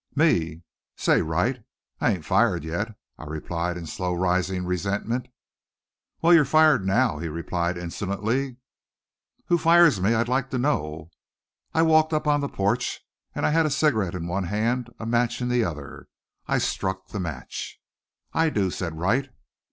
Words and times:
"Me 0.15 0.63
Say, 0.95 1.21
Wright, 1.21 1.63
I 1.99 2.11
ain't 2.11 2.25
fired 2.25 2.63
yet," 2.63 2.97
I 3.19 3.25
replied, 3.25 3.77
in 3.77 3.85
slow 3.85 4.15
rising 4.15 4.65
resentment. 4.65 5.27
"Well, 6.23 6.33
you're 6.33 6.43
fired 6.43 6.83
now," 6.87 7.19
he 7.19 7.27
replied 7.27 7.77
insolently. 7.77 8.57
"Who 9.45 9.59
fires 9.59 10.01
me, 10.01 10.15
I'd 10.15 10.27
like 10.27 10.49
to 10.49 10.57
know?" 10.57 11.11
I 11.71 11.83
walked 11.83 12.13
up 12.13 12.25
on 12.25 12.41
the 12.41 12.49
porch 12.49 13.01
and 13.35 13.45
I 13.45 13.51
had 13.51 13.67
a 13.67 13.69
cigarette 13.69 14.15
in 14.15 14.25
one 14.25 14.45
hand, 14.45 14.89
a 14.97 15.05
match 15.05 15.39
in 15.39 15.49
the 15.49 15.63
other. 15.63 16.07
I 16.47 16.57
struck 16.57 17.09
the 17.09 17.19
match. 17.19 17.79
"I 18.33 18.49
do," 18.49 18.71
said 18.71 18.97
Wright. 18.97 19.29